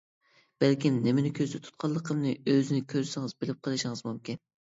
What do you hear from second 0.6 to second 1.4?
بەلكىم نېمىنى